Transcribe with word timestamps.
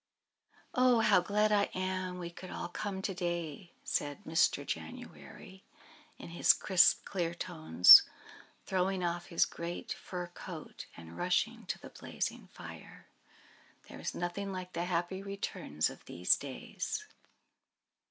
"Oh, 0.73 1.01
how 1.01 1.21
glad 1.21 1.51
I 1.51 1.65
am 1.75 2.17
we 2.17 2.31
could 2.31 2.49
all 2.49 2.69
come 2.69 3.03
to 3.03 3.13
day!" 3.13 3.71
said 3.83 4.23
Mr. 4.23 4.65
January, 4.65 5.63
in 6.17 6.29
his 6.29 6.53
crisp, 6.53 7.05
clear 7.05 7.35
tones, 7.35 8.01
throwing 8.65 9.03
off 9.03 9.27
his 9.27 9.45
great 9.45 9.93
fur 9.93 10.25
coat, 10.25 10.87
and 10.97 11.15
rushing 11.15 11.67
to 11.67 11.77
the 11.77 11.91
blazing 11.91 12.47
fire. 12.47 13.09
"There 13.89 13.99
is 13.99 14.15
nothing 14.15 14.51
like 14.51 14.73
the 14.73 14.85
happy 14.85 15.21
returns 15.21 15.87
of 15.91 16.03
these 16.05 16.35
days." 16.35 17.05